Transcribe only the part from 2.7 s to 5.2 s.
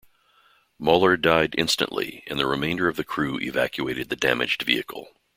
of the crew evacuated the damaged vehicle.